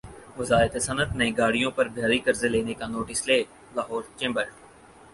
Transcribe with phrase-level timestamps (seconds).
[0.37, 3.39] وزارت صنعت نئی گاڑیوں پر بھاری قرضہ لینے کا ںوٹس لے
[3.75, 4.45] لاہور چیمبر